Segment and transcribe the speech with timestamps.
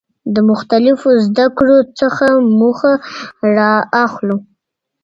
[0.33, 2.25] د مختلفو زده کړو څخه
[2.59, 2.93] موخه
[3.55, 3.73] را
[4.05, 4.37] اخلو.